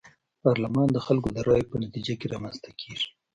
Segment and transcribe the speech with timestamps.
[0.43, 3.07] پارلمان د خلکو د رايو په نتيجه کي رامنځته کيږي.